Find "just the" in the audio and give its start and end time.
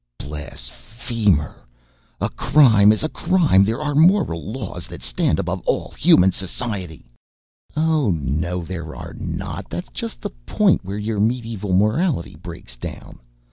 9.89-10.31